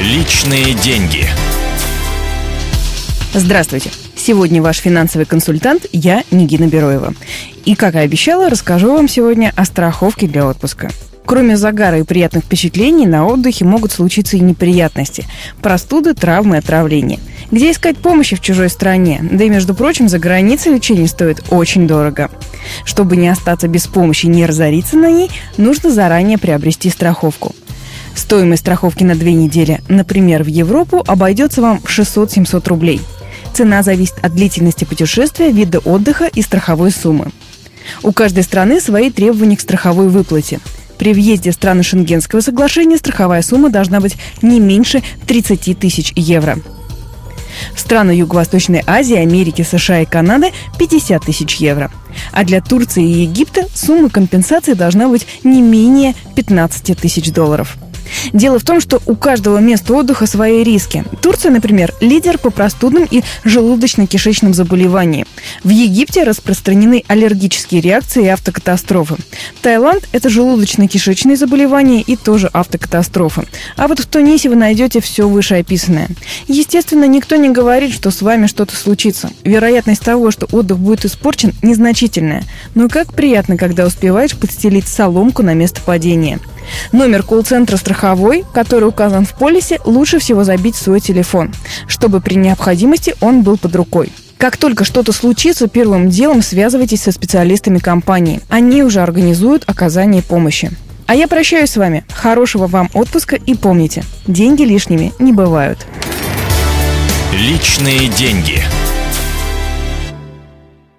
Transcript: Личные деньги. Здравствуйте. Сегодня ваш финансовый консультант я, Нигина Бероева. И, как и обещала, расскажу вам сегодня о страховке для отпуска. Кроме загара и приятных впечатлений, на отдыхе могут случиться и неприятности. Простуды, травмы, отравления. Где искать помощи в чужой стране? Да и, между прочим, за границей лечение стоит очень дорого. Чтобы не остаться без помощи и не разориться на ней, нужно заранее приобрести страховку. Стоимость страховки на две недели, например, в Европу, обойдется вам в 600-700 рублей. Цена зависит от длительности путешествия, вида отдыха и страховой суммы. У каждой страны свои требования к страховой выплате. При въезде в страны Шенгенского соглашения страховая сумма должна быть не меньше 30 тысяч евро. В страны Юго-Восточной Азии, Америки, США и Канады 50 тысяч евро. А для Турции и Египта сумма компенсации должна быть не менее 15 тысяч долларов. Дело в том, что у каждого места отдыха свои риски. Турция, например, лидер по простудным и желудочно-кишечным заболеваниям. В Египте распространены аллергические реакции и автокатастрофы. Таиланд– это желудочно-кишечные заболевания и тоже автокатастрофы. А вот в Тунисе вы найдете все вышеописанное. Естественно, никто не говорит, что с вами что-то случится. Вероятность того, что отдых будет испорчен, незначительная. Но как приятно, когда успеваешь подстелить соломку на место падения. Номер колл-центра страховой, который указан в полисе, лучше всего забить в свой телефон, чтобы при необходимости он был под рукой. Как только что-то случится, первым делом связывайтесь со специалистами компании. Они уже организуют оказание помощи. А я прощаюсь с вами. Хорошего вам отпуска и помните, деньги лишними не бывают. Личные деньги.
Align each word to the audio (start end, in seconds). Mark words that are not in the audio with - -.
Личные 0.00 0.72
деньги. 0.72 1.26
Здравствуйте. 3.34 3.90
Сегодня 4.16 4.62
ваш 4.62 4.78
финансовый 4.78 5.26
консультант 5.26 5.84
я, 5.92 6.24
Нигина 6.30 6.68
Бероева. 6.68 7.12
И, 7.66 7.74
как 7.74 7.94
и 7.94 7.98
обещала, 7.98 8.48
расскажу 8.48 8.94
вам 8.94 9.08
сегодня 9.08 9.52
о 9.56 9.66
страховке 9.66 10.26
для 10.26 10.46
отпуска. 10.46 10.88
Кроме 11.26 11.58
загара 11.58 11.98
и 11.98 12.02
приятных 12.02 12.44
впечатлений, 12.44 13.06
на 13.06 13.26
отдыхе 13.26 13.66
могут 13.66 13.92
случиться 13.92 14.38
и 14.38 14.40
неприятности. 14.40 15.26
Простуды, 15.60 16.14
травмы, 16.14 16.56
отравления. 16.56 17.20
Где 17.50 17.70
искать 17.70 17.98
помощи 17.98 18.36
в 18.36 18.40
чужой 18.40 18.70
стране? 18.70 19.20
Да 19.30 19.44
и, 19.44 19.50
между 19.50 19.74
прочим, 19.74 20.08
за 20.08 20.18
границей 20.18 20.72
лечение 20.72 21.08
стоит 21.08 21.44
очень 21.50 21.86
дорого. 21.86 22.30
Чтобы 22.86 23.18
не 23.18 23.28
остаться 23.28 23.68
без 23.68 23.86
помощи 23.86 24.24
и 24.24 24.30
не 24.30 24.46
разориться 24.46 24.96
на 24.96 25.10
ней, 25.10 25.30
нужно 25.58 25.90
заранее 25.90 26.38
приобрести 26.38 26.88
страховку. 26.88 27.54
Стоимость 28.14 28.62
страховки 28.62 29.04
на 29.04 29.14
две 29.14 29.32
недели, 29.32 29.80
например, 29.88 30.42
в 30.42 30.48
Европу, 30.48 31.02
обойдется 31.06 31.62
вам 31.62 31.80
в 31.80 31.86
600-700 31.86 32.68
рублей. 32.68 33.00
Цена 33.52 33.82
зависит 33.82 34.14
от 34.22 34.34
длительности 34.34 34.84
путешествия, 34.84 35.50
вида 35.50 35.78
отдыха 35.80 36.26
и 36.26 36.42
страховой 36.42 36.90
суммы. 36.90 37.30
У 38.02 38.12
каждой 38.12 38.42
страны 38.42 38.80
свои 38.80 39.10
требования 39.10 39.56
к 39.56 39.60
страховой 39.60 40.08
выплате. 40.08 40.60
При 40.98 41.14
въезде 41.14 41.50
в 41.50 41.54
страны 41.54 41.82
Шенгенского 41.82 42.40
соглашения 42.40 42.98
страховая 42.98 43.42
сумма 43.42 43.70
должна 43.70 44.00
быть 44.00 44.16
не 44.42 44.60
меньше 44.60 45.02
30 45.26 45.78
тысяч 45.78 46.12
евро. 46.14 46.58
В 47.74 47.80
страны 47.80 48.12
Юго-Восточной 48.12 48.82
Азии, 48.86 49.16
Америки, 49.16 49.62
США 49.62 50.02
и 50.02 50.06
Канады 50.06 50.52
50 50.78 51.24
тысяч 51.24 51.56
евро. 51.56 51.90
А 52.32 52.44
для 52.44 52.60
Турции 52.60 53.04
и 53.04 53.22
Египта 53.22 53.66
сумма 53.74 54.10
компенсации 54.10 54.74
должна 54.74 55.08
быть 55.08 55.26
не 55.42 55.60
менее 55.60 56.14
15 56.36 56.98
тысяч 56.98 57.32
долларов. 57.32 57.76
Дело 58.32 58.58
в 58.58 58.64
том, 58.64 58.80
что 58.80 59.00
у 59.06 59.16
каждого 59.16 59.58
места 59.58 59.94
отдыха 59.94 60.26
свои 60.26 60.62
риски. 60.62 61.04
Турция, 61.22 61.50
например, 61.50 61.94
лидер 62.00 62.38
по 62.38 62.50
простудным 62.50 63.06
и 63.10 63.22
желудочно-кишечным 63.44 64.52
заболеваниям. 64.52 65.26
В 65.64 65.68
Египте 65.68 66.24
распространены 66.24 67.04
аллергические 67.06 67.80
реакции 67.80 68.24
и 68.24 68.28
автокатастрофы. 68.28 69.16
Таиланд– 69.62 70.08
это 70.12 70.28
желудочно-кишечные 70.28 71.36
заболевания 71.36 72.02
и 72.02 72.16
тоже 72.16 72.48
автокатастрофы. 72.52 73.46
А 73.76 73.88
вот 73.88 74.00
в 74.00 74.06
Тунисе 74.06 74.48
вы 74.48 74.56
найдете 74.56 75.00
все 75.00 75.28
вышеописанное. 75.28 76.08
Естественно, 76.48 77.04
никто 77.04 77.36
не 77.36 77.50
говорит, 77.50 77.92
что 77.92 78.10
с 78.10 78.22
вами 78.22 78.46
что-то 78.46 78.76
случится. 78.76 79.30
Вероятность 79.44 80.02
того, 80.02 80.30
что 80.30 80.46
отдых 80.52 80.78
будет 80.78 81.04
испорчен, 81.04 81.52
незначительная. 81.62 82.44
Но 82.74 82.88
как 82.88 83.12
приятно, 83.12 83.56
когда 83.56 83.86
успеваешь 83.86 84.36
подстелить 84.36 84.88
соломку 84.88 85.42
на 85.42 85.54
место 85.54 85.80
падения. 85.80 86.40
Номер 86.92 87.22
колл-центра 87.22 87.76
страховой, 87.76 88.44
который 88.52 88.88
указан 88.88 89.24
в 89.26 89.34
полисе, 89.34 89.78
лучше 89.84 90.18
всего 90.18 90.44
забить 90.44 90.76
в 90.76 90.82
свой 90.82 91.00
телефон, 91.00 91.52
чтобы 91.86 92.20
при 92.20 92.34
необходимости 92.34 93.14
он 93.20 93.42
был 93.42 93.58
под 93.58 93.74
рукой. 93.76 94.12
Как 94.36 94.56
только 94.56 94.84
что-то 94.84 95.12
случится, 95.12 95.68
первым 95.68 96.08
делом 96.08 96.40
связывайтесь 96.40 97.02
со 97.02 97.12
специалистами 97.12 97.78
компании. 97.78 98.40
Они 98.48 98.82
уже 98.82 99.00
организуют 99.00 99.64
оказание 99.66 100.22
помощи. 100.22 100.70
А 101.06 101.14
я 101.14 101.28
прощаюсь 101.28 101.70
с 101.70 101.76
вами. 101.76 102.04
Хорошего 102.08 102.66
вам 102.66 102.88
отпуска 102.94 103.36
и 103.36 103.54
помните, 103.54 104.02
деньги 104.26 104.62
лишними 104.62 105.12
не 105.18 105.32
бывают. 105.32 105.86
Личные 107.32 108.08
деньги. 108.08 108.62